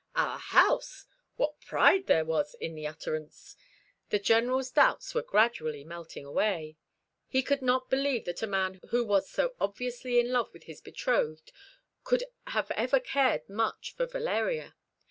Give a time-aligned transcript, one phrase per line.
[0.15, 1.05] "Our house!"
[1.35, 3.55] What pride there was in the utterance!
[4.09, 6.77] The General's doubts were gradually melting away.
[7.27, 10.81] He could not believe that a man who was so obviously in love with his
[10.81, 11.51] betrothed
[12.03, 14.75] could have ever cared much for Valeria.